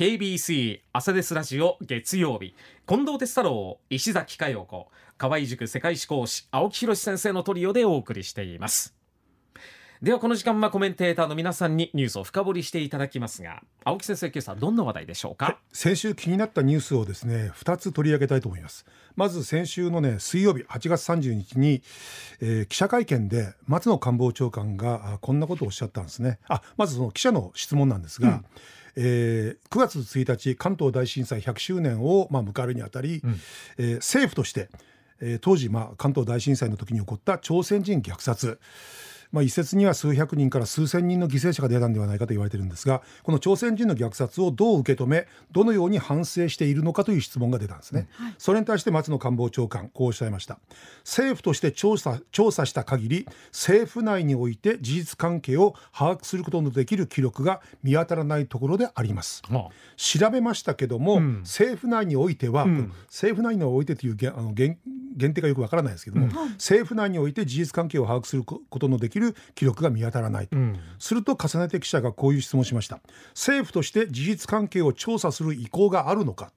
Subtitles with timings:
[0.00, 2.54] KBC 朝ですラジオ月曜日。
[2.88, 4.88] 近藤哲太郎石崎佳代子。
[5.18, 8.94] 河合塾世界史講師青木宏先生のトリオでお送りしています。
[10.02, 18.86] ではこの時間はコメンテーターの皆さんにニュースを深掘りしていただきますが青木先生今朝どんな話題でしょうか、はい、先週気になったニュースをですね2つ取り上げたいと思います。
[19.14, 21.82] まず先週のね水曜日8月30日に、
[22.40, 26.38] えー、記者会見で松野官房長官がこんなことをおっしゃったんですね。
[26.48, 28.44] あまずその記者の質問なんですが、うん。
[28.96, 33.40] えー、9月1日関東大震災100周年を、まあ、迎えるにあたり、うん、
[33.76, 34.70] えー、政府として、
[35.20, 38.58] えー、当時、まあ、関東大震災の時に起こった朝鮮人虐殺
[39.32, 50.58] まあ、一説には数百人から数千人の犠牲者が出たんではないかと言われているんですがこの朝鮮人の虐殺をどう受け止めどのように反省しているのかという質問が出たんですね、はい、それに対して松野官房長官こうおっしゃいました。
[51.04, 64.78] 政府として調査調査した限り政府内において事実関係を把握することのできる記録が見当たらないところであります、はあ、調べましたけども、うん、政府内においては、うん、政府内においてというあの限
[65.16, 69.19] 限定がよくわからないですけども、うん、政府内において事実関係を把握することのできる
[69.54, 73.00] 記録が見当たらない、うん、すると重ねて記者がこういう質問をしました。
[73.30, 76.52] 政府として事実関係を調査する意向があるのか、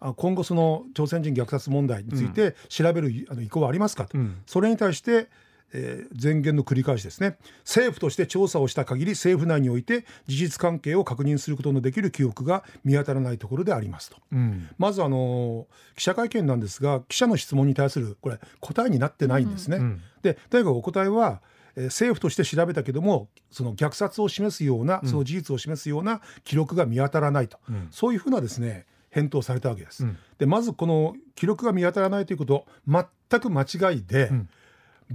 [0.00, 5.28] うん、今後その朝鮮人虐殺問題について調べるあの意向はありますかと、それに対して
[5.72, 7.36] えー、前言の繰り返しですね。
[7.60, 19.76] 政府として調査をした限り政府内において事実関係を確認することのできる記憶が見当たらないところでありますと、うん、まずあの記者会見なんですが記者の質問に対するこれ答えになってないんですね。
[19.76, 21.40] うん、でとにかくお答えは
[21.76, 30.06] 政府として調べたけどもその虐殺を示すようなその事実を示すような記録が見当たらないと、うん、そういうふうなですね返答されたわけです。
[30.38, 34.30] でまずこの記録が見当たらないということ全く間違いで、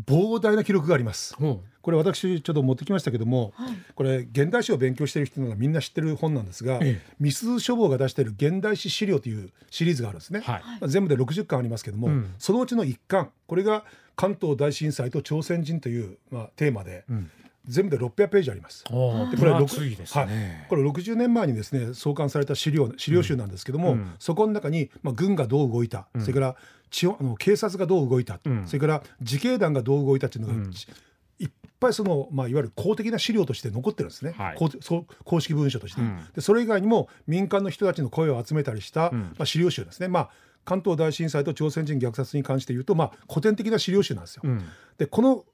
[0.06, 1.36] 膨大な記録があります。
[1.82, 13.86] これ私ちょっと持ってきましたけども、はい、これ現代史を勉強している人がみんな知ってる本なんですが、ええ、ミス書房が出している現代史資料というシリーズがあるんですね、はい、全部で60巻ありますけども、うん、そのうちの1巻これが
[14.16, 17.32] 関東大震災と朝鮮人という、まあ、テーマで、うん
[17.68, 18.84] 全部で600ページあります。
[18.84, 20.30] でこれは、ね、はい、
[20.70, 26.56] これ60年前にですね創刊された資料資料集なんですけども、うん、そこの中に、まあ、軍がどう動いた、うん、それから
[26.90, 30.70] 地あの警察がどう動いた、うん、それから自警団がどう動いたっていうのが、
[31.40, 31.50] いっ
[31.80, 34.70] ぱいその、まあ、いわゆる公的な資料として残ってるんですね、はい、公
[35.24, 36.02] 公式文書として、
[36.34, 40.08] でそれ以外にも民間の人たちの声を集めたりした、まあ、資料集ですね。
[40.08, 40.30] まあ
[40.66, 44.44] 関東大震災と朝鮮人虐殺に関して言うと、まあ、古典的な資料集なんですよ。
[44.98, 45.46] でこの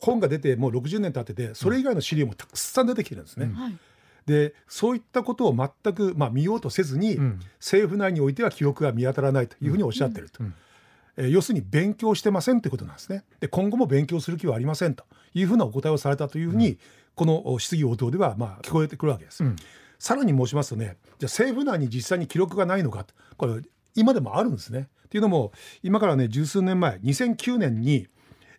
[0.00, 3.46] 本が出てもう60年経っててそれ以外の資料もたくさん出てきてるんですね。
[3.46, 3.80] うん。
[4.26, 10.54] でそういったことを全く、まあ、見ようとせずに、うん、政府内においては記憶が見当たらないというふうにおっしゃってると、うん、
[11.18, 13.24] えー、要するに勉強してませんということなんですね。
[13.40, 16.78] で今後も勉強する気はありませんというふうなお答えをされたというふうに、うん、
[17.14, 19.44] この質疑応答ではまあ聞こえてくるわけです。
[19.98, 23.06] さらに申しますとねじゃあ政府内に実際に記録がないのか
[23.36, 23.62] これ
[23.94, 24.88] 今でもあるんですね。
[25.06, 25.52] っていうのも
[25.82, 28.08] 今からね十数年前2009年に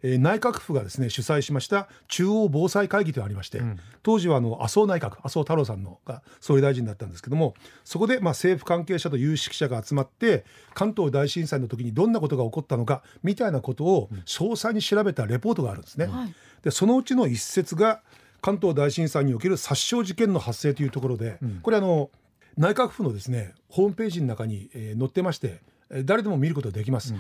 [0.06, 10.46] えー、内閣府がですね主催しました中央防災会議というのがありまして、うん、当時はあの麻生内閣麻生太郎さんのが総理大臣だったんですけどもそこでまあ政府関係者と有識者が集まって
[10.76, 16.06] 関東大震災の時にどんなことが起こったのかみたいなことを詳細に調べたレポートがあるんですね。
[16.06, 18.02] うん、でそのうちの一節が
[18.42, 22.12] 関東大震災における殺傷事件の発生というところで、うん、これあの
[22.58, 25.62] 内閣府のですねホームページの中に、えー、載ってまして
[26.04, 27.16] 誰でも見ることができます。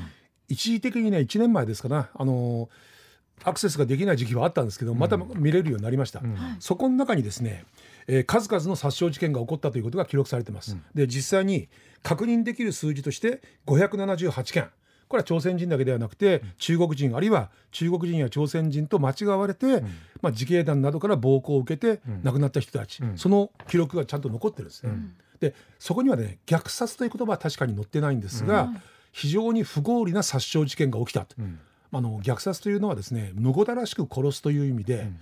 [0.47, 2.09] 一時的にね1年前ですかな。
[2.13, 2.69] あの
[3.43, 7.65] アクセスができない時期はあったんですけどまた見れるようになりました、うん、そこの中にですね、
[8.07, 11.67] えー、数々の殺傷事件が起こったということが記録されてます、うん、で実際に
[12.01, 14.69] 確認できる数字として578件。
[15.07, 19.83] これは朝鮮人だけではなくて中国人あるいは中国人や朝鮮人と間違われて、うん、
[20.21, 24.93] まあ、自警団などから暴行を受けて亡くなった人たち、その記録がちゃんと残ってるんですね。
[25.39, 28.71] でそこにはね虐殺という言葉は確かに載ってないんですが、
[29.15, 31.57] 非常に不合理な殺傷事件が起きたと、うん、
[31.93, 35.19] あの虐殺というのはですね無ごたらしく殺すという意味で、うん、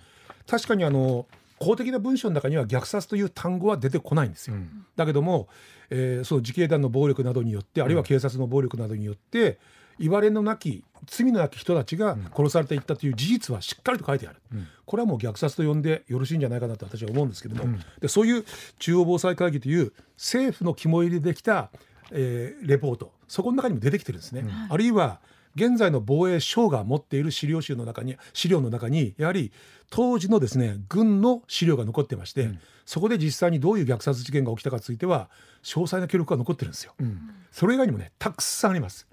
[0.47, 1.27] 確かにあの
[1.59, 4.55] 公的な文書の中には虐殺という単語は出てこないんですよ。
[4.55, 5.47] うん、だけども、
[5.91, 9.59] えー、その自警団の暴力などによってあるいは警察の暴力などによって、
[9.99, 18.43] 言われのなき罪のなき人たちが殺されていったという事実はしっかりと書いてある、うん、これはもう虐殺と呼んでよろしいんじゃないかなと私は思うんですけども、うん、でそういう
[18.79, 21.69] 中央防災会議という政府の肝入りできた
[22.11, 24.41] えー、レポートそこの中にも出てきてるんですね。
[24.41, 25.19] うん、あるいは
[25.55, 29.51] 現在の防衛省が持っている資料集の中に資料の中にやはり
[29.89, 35.29] 当時のですね軍の資料が残ってまして、うん、そこで実際にどういう虐殺事件が起きたかについては
[35.63, 36.93] 詳細な記録が残ってるんですよ。
[36.99, 39.07] うん、それ以外にもねたくさんあります。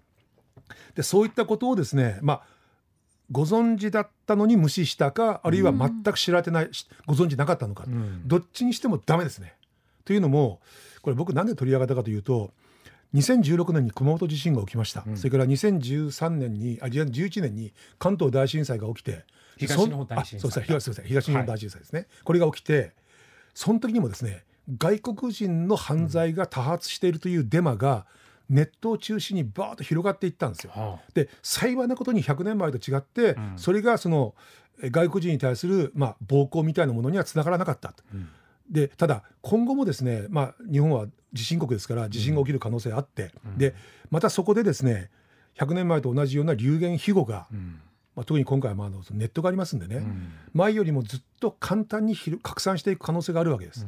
[0.95, 2.43] でそういったことをですねまあ
[3.31, 6.71] ご存知だったのに無視したかあるいは全く知られてない、
[7.07, 7.85] ご存知なかったのか、
[8.27, 9.55] どっちにしてもダメですね。
[10.05, 10.61] とというのも
[11.03, 12.51] これ僕なんで取り上げたかというと
[13.15, 19.25] 2016年に熊本地震が起きました、うん、それから2013年にあ11年に関東大震災が起きて
[19.57, 20.63] 東日本大震災。
[20.63, 22.93] 東東日本大震災ですね、はい、これが起きて
[23.55, 24.45] その時にもですね
[24.79, 28.07] 外国人の犯罪が多発しているというデマが
[28.49, 30.73] ネットを中心にバーッと広がっていったんですよ。
[30.75, 34.35] はあ、で幸いなことに100年前と違って、うん、それがその
[34.83, 38.03] 外国人に対する、まあ、暴行みたいなものにはつながらなかったと。
[38.15, 38.29] うん
[38.71, 43.75] でただ今後もですね、まあ、日本は地震国ですから地震が起きる可能性あって、うん、で
[44.11, 45.11] またそこでですね
[45.59, 47.81] 100年前と同じような流言飛語が、うん、
[48.17, 53.87] まあ、特に今回はまあネットがありますんでね、うん、前よりもずっと簡単に拡散していく可能性があるわけです。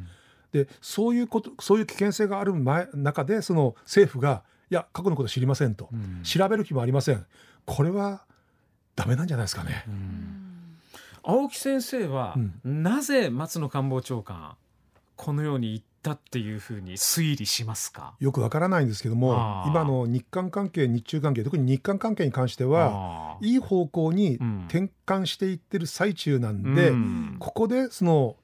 [0.52, 5.88] でそういうことそういう危険性がある前中でその政府がいや過去のこと知りませんと、
[6.22, 7.24] 調べる気もありません。
[7.64, 8.24] これは
[8.96, 9.86] ダメなんじゃないですかね。
[11.22, 14.56] 青木先生は、なぜ松野官房長官
[15.24, 18.14] このように言ったっていうふうに推理しますか？
[18.18, 24.34] よくわからないんですけども今の日韓関係日中関係特に日韓関係に関してはいい方向に
[24.66, 28.34] 転換していってる最中なんで、うん、ここでその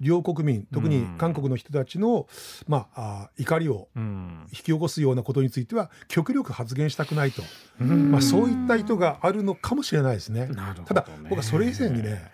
[0.00, 2.26] 両国民特に韓国の人たちの、
[2.66, 7.42] まあ、怒りを引き起こすようなことについては極力発言したくないと、
[7.82, 10.46] まあ、そういった意図があるのかもしれないですね。
[10.46, 10.54] ね。
[10.84, 12.30] ただ僕はそれ以前にね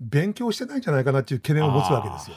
[0.00, 2.36] 勉強してないんじゃないかなっていう懸念を持つわけですよ。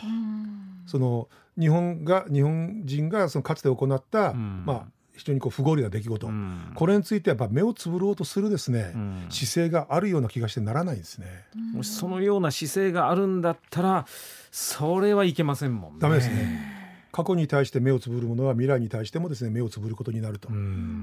[0.86, 4.86] その日本が日本人がそのかつて行った、うん、まあ
[5.16, 11.28] 非常にこう不合理な出来事、うん、これについてやっぱ目をつぶろうとするですね、うん、姿勢があるような気がしてならないですね。
[11.74, 14.06] もしそのような姿勢があるんだったら
[14.52, 16.00] それはいけませんもんね。
[16.00, 16.74] ダメですね。
[17.12, 20.48] 過去に対して目をつぶるものは未来に対してもですね目をつぶることになると。
[20.48, 20.54] こ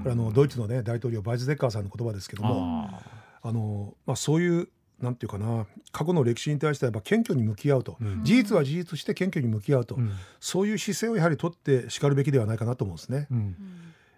[0.05, 2.89] れあのドイツのね大統領バイズデッカーさんの言葉ですけども、
[3.41, 4.67] あのまあそういう
[5.01, 13.27] なんていうかな過去の歴史に対してはやっぱ謙虚に向き合うと、うん、事実は事実として謙虚に向き合うと、うん、そういう姿勢をやはり取ってしかるべきではないかなと思うんですね。
[13.31, 13.55] うん、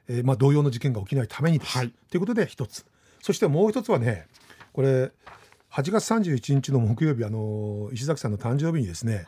[0.07, 1.77] えー、まあ、同様の事件が起きないためにです。
[1.77, 2.85] はい、ということで一つ。
[3.21, 4.27] そしてもう一つはね
[4.73, 5.11] これ
[5.71, 9.25] 8月31日の木曜日あの石崎さんの誕生日にですね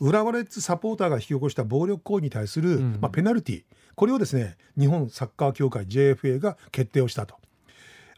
[0.00, 3.62] 浦和レッズサポーターが引き起こした暴力行為に対する、まあ、ペナルティ
[3.96, 7.36] これをですね日本サッカー協会 JFA が決定をしたと。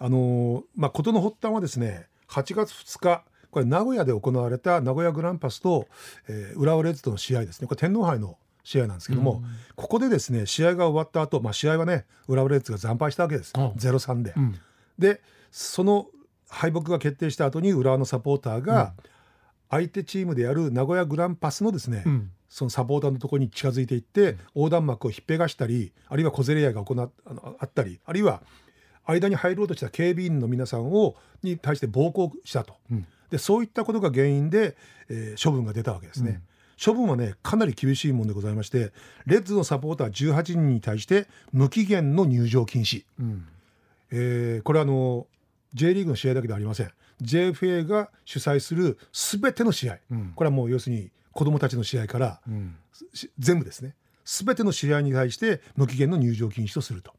[0.02, 5.88] あのまあ、事の発端はですね8月2日これ名古屋で行われた名古屋グランパスと、
[6.28, 7.66] えー、浦和レッズとの試合ですね。
[7.66, 9.44] これ天皇杯の試合なんですけども、うん、
[9.74, 14.34] ここでですね試合が終わった後、まあ試合はね浦和レッズが惨敗したわけです、うん、0-3で。
[14.36, 14.54] うん、
[14.98, 16.06] でその
[16.48, 18.94] 敗北が決定した後に浦和のサポーターが、
[19.68, 22.04] 相手チームである名古屋グランパスのですね、
[22.48, 28.42] そのサポーターのところに近づいていって横断幕をひっぺがしたりあるいは小競り合いが行あのあったりあるいは
[29.10, 34.76] 間に入ろうとした警備員の皆さんをに対して暴行したと、うん、でそういったことが原因で、
[35.08, 36.30] えー、処分が出たわけですね。
[36.30, 36.42] うん。
[36.82, 38.92] 処分はねかなり厳しいものでございまして
[39.26, 43.46] レッズのサポーター18人に対して無期限の入場禁止、うん、
[44.10, 45.26] えー、これはあの
[45.74, 46.90] J リーグの試合だけではありません。
[47.22, 52.76] JFA が主催する全ての試合、うん、これはもう要するに子どもたちの試合から、うん、
[53.38, 53.94] 全部ですね。
[54.24, 57.12] 全ての試合に対して無期限の入場禁止とすると。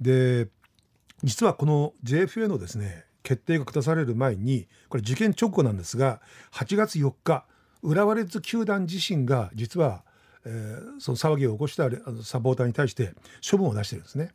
[0.00, 0.48] で
[1.24, 6.20] 実はこの JFA のですね決定が下される前にこれ事件直後なんですが
[6.52, 7.46] 8月4日
[7.82, 10.04] 浦和レッズ球団自身が実は、
[10.44, 11.88] えー、その騒ぎを起こした
[12.22, 13.14] サポーターに対して
[13.48, 14.30] 処分を出してるんですね。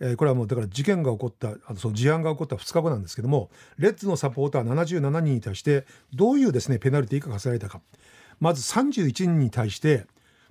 [0.00, 7.80] えー、これはもうだから事件が起こったあのその事案が起こった2日後なんですけどもレッズのサポーター77人に対してどういうですねペナルティーが課せられたか
[8.38, 10.06] まず31人に対して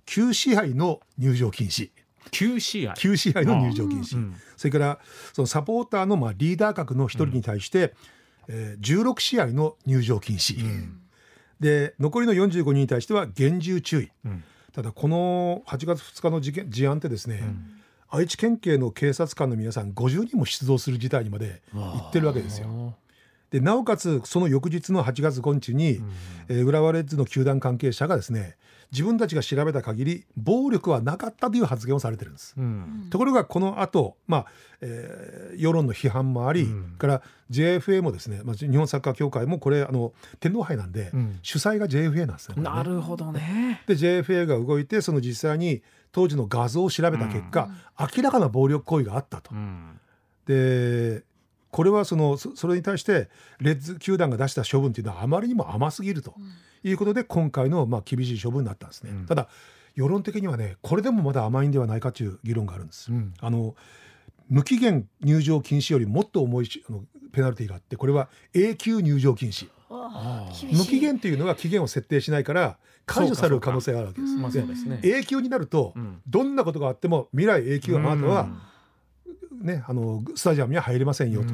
[0.07, 1.91] 9試合の入場禁止
[2.31, 4.99] 9試合9試合の入場禁止、うん、それから
[5.33, 7.93] そのサポーターのまあリーダー格の1人に対して、
[8.47, 10.99] うん、えー、16試合の入場禁止、うん、
[11.59, 14.43] で残りの45人に対しては厳重注意、うん、
[14.73, 17.41] ただこの8月2日の事件事案ってですね、
[18.09, 22.95] 愛知県警の警察官の皆さん50人も出動する事態にまで行ってるわけですよ。
[23.51, 26.11] でなおかつその翌日の8月5日に、うん、
[26.49, 28.57] えー、浦和レッズの球団関係者がですね
[28.91, 32.55] 自分たちが調べた限り暴力はなかったという発言をされてるんです。
[32.57, 34.45] うん、ところがこの後、まあ
[34.79, 42.63] えー、世論の批判もあり、うん、から JFA もですね、まあ、日本サッカー協会もこれあの天皇杯なんで、うん、主催が JFA なんですね。
[42.63, 43.83] なるほどね。
[43.87, 45.81] で JFA が動いてその実際に
[46.13, 49.51] 当時の画像を調べた結果、明らかな暴力行為があったと。
[50.45, 51.23] で
[51.71, 56.33] これはそのそれに対してレッズ球団が出した処分というのはあまりにも甘すぎると
[56.83, 59.11] いうことで今回のまあ厳しい処分になったんですね。
[59.11, 59.47] うん、ただ
[59.95, 63.11] 世論的にはねこれでもまだ甘いんではないかという議論があるんです。
[63.11, 63.75] うん、あの
[64.49, 69.69] 無期限入場禁止よりもっと重いあのペナルティーがあってこれは永久入場禁止。
[69.89, 74.35] 無期限っていうのは期限を設定しないから解除される可能性があるわけです。
[74.85, 74.99] ね。
[75.01, 75.93] 永久になると、
[76.27, 78.49] どんなことがあっても未来永久はあなたは、
[79.61, 81.53] ね、あのスタジアムには入れませんよと。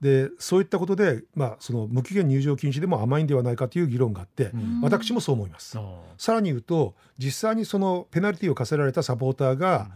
[0.00, 5.76] でそういったことで、まあ、その無期限入場禁止でも甘いんではないかという議論があって、私もそう思います。
[6.16, 9.90] さらに言うと実際にそのペナルティーを課せられたサポーターが、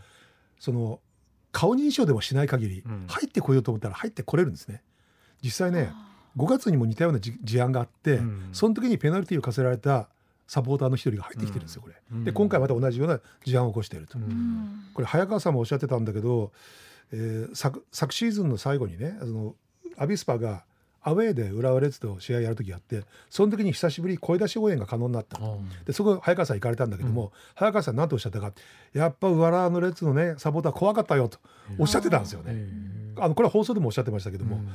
[0.59, 1.01] その
[1.53, 4.83] 顔認証でもしない限り、入ってこようと思ったら入ってこれるんですね。
[5.41, 5.93] 実際ね
[6.37, 8.21] 5月にも似たような事案があって、
[8.53, 10.09] その時にペナルティーを課せられた
[10.49, 11.95] サポーターの一人が入ってきてるんですよこれ。
[12.25, 14.19] で今回また同じような事案を起こしていると。
[14.95, 16.53] これ早川さんもおっしゃってたんだけど、
[17.13, 19.55] えー、昨昨シーズンの最後にねあの
[19.97, 20.65] アビスパが
[21.05, 25.39] アウェーで浦和レッズと試合やる時があってその時に久しぶり声出し応援が可能になった。
[25.85, 28.53] でそこ早川さん行かれたんだけども、うん、早川さん何とおっしゃったか。
[28.93, 31.39] やっぱ浦和のレッズのねサポーター怖かったよと
[31.79, 32.67] おっしゃってたんですよね。
[33.19, 34.69] あのこれは放送でもおっしゃってましたけども、うん、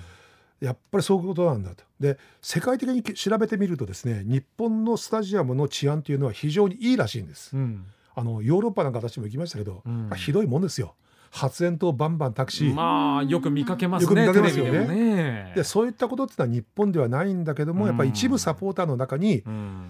[0.59, 1.85] やっぱりそういうことなんだと。
[1.99, 7.55] で世界的に調べてみるとですね日本のスタジアムの治安というのは非常にいいらしいんです。
[7.55, 9.81] うん、あのヨーロッパなんか私も行きましたけど、
[10.17, 10.95] ひどいもんですよ。
[11.31, 14.87] 発煙筒バンバンタクシーまあよく見かけますねよく見かけますよね。
[14.87, 15.53] ね。
[15.55, 19.43] でそういったことってのは日本ではないんだけども、やっぱり一部サポーターの中に、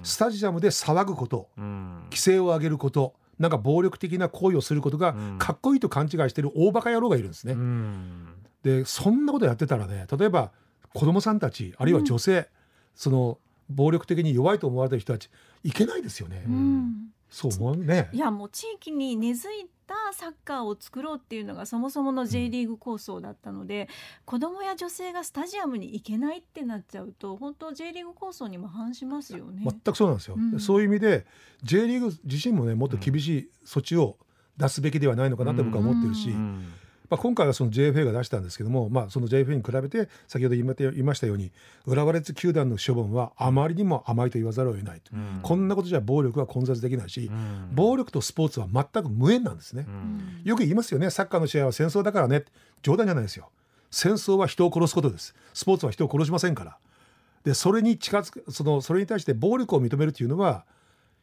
[0.04, 7.56] スタジアムで騒ぐこと、規制を上げることなんか暴力的な行為をすることがかっこいいと勘違いしている大バカ野郎がいるんですね。
[8.64, 10.52] でそんなことやってたらね例えば
[10.94, 12.46] 子供さんたちあるいは女性、うん、
[12.96, 13.38] その
[13.70, 15.30] 暴力的に弱いと思われてる人たち
[15.64, 16.44] いけないですよね。
[16.48, 18.10] うん、そう思うね。
[18.12, 23.88] いやもう地域に根付いたサッカーを作ろうっていうのがそもそもの J リーグ構想だったので、うん、
[24.26, 29.64] 子供や女性がスタジアムに行けないってなっちゃうと本当 J リーグ構想にも反しますよね。
[29.64, 30.36] 全くそうなんですよ。
[30.38, 31.26] うん、そういう意味で
[31.64, 34.18] J リーグ自身もねもっと厳しい措置を
[34.58, 36.30] 出すべきではないのかなと僕は思ってるし。
[36.30, 36.74] うん
[37.10, 41.52] まあ、今回はその JFA が出したんですけども、まあ、その JFA に比べて先ほど言いましたように
[41.86, 51.10] 浦和レッズ球団の処分はあまりにも甘いと言わざるを得ないと、うん、こんなことじゃ暴力は根絶できないし、うん、暴力とスポーツは全く無縁なんですね、うん、よく言いますよね。
[51.10, 52.44] サッカーの試合は戦争だからね。
[52.84, 53.50] 冗談じゃないですよ。
[53.90, 55.34] 戦争は人を殺すことです。
[55.54, 56.78] スポーツは人を殺しませんから。
[57.44, 60.66] でそれに近づくそのそれに対して暴力を認めるというのは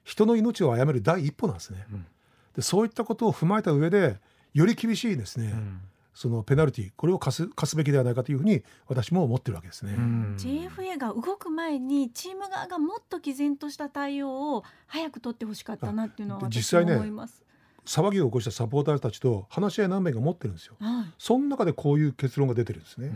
[0.04, 1.86] 人の命を殺める第一歩なんですね、
[2.56, 4.16] でそういったことを踏まえた上で
[4.54, 5.52] より厳しいですね、
[6.14, 9.94] そのペナルティこれを課す課すべきではないかというふうに私も思ってるわけですね。
[10.38, 16.94] JFA が動く前にチーム側がもっと毅然とした対応を早く取ってほしかったなっていうのは実際ね
[17.84, 23.10] 騒ぎを起こしたサポーターたちと話し合い何名が持ってるんですよ、はい、その中でこういう結論が出てるんですね。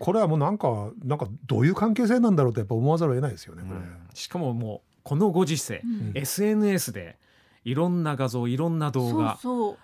[0.00, 3.80] これはもうなんかなんかどういう関係性なんだろうとやっぱ思わざるを得ないですよねこれ、
[4.14, 7.18] しかももうこのご時世、うん、SNS で
[7.64, 9.38] いろんな画像いろんな動画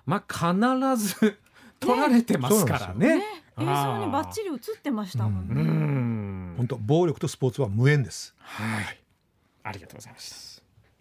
[0.06, 1.38] まあ必ず
[1.80, 3.18] 撮られてますからね。
[3.18, 3.24] ね
[3.58, 3.64] 映像
[3.98, 6.56] にバッチリ映ってましたもんね。
[6.56, 8.34] 本当暴力とスポーツは無縁です。
[8.38, 9.00] はい。
[9.62, 10.53] ありがとうございました。